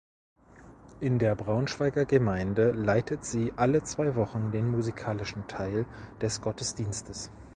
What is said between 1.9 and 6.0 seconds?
Gemeinde leitet sie alle zwei Wochen den musikalischen Teil